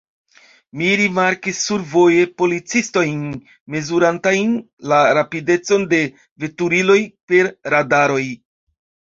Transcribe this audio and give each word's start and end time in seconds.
Mi 0.79 0.85
rimarkis 0.99 1.59
survoje 1.65 2.23
policistojn 2.41 3.21
mezurantajn 3.75 4.57
la 4.93 5.03
rapidecon 5.19 5.87
de 5.95 6.03
veturiloj 6.47 6.99
per 7.33 7.53
radaroj. 7.77 8.25